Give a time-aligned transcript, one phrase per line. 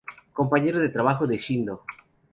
[0.33, 1.83] Compañero de trabajo de Shindo.